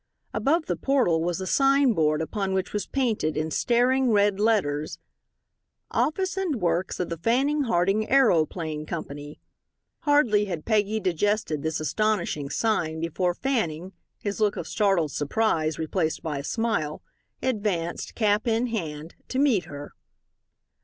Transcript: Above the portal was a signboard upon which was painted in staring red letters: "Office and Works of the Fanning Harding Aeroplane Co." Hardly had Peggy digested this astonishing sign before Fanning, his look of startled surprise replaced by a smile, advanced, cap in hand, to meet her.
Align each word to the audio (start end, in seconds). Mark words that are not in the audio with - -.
Above 0.33 0.65
the 0.65 0.75
portal 0.75 1.21
was 1.21 1.39
a 1.39 1.45
signboard 1.45 2.23
upon 2.23 2.55
which 2.55 2.73
was 2.73 2.87
painted 2.87 3.37
in 3.37 3.51
staring 3.51 4.09
red 4.09 4.39
letters: 4.39 4.97
"Office 5.91 6.37
and 6.37 6.55
Works 6.55 6.99
of 6.99 7.09
the 7.09 7.19
Fanning 7.19 7.65
Harding 7.65 8.09
Aeroplane 8.09 8.87
Co." 8.87 9.05
Hardly 9.99 10.45
had 10.45 10.65
Peggy 10.65 10.99
digested 10.99 11.61
this 11.61 11.79
astonishing 11.79 12.49
sign 12.49 12.99
before 12.99 13.35
Fanning, 13.35 13.93
his 14.17 14.39
look 14.39 14.57
of 14.57 14.67
startled 14.67 15.11
surprise 15.11 15.77
replaced 15.77 16.23
by 16.23 16.39
a 16.39 16.43
smile, 16.43 17.03
advanced, 17.43 18.15
cap 18.15 18.47
in 18.47 18.65
hand, 18.65 19.13
to 19.27 19.37
meet 19.37 19.65
her. 19.65 19.93